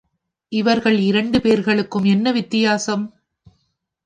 [0.51, 3.05] இவர்கள் இரண்டு பேர்களுக்கும் என்ன வித்தியாசம்?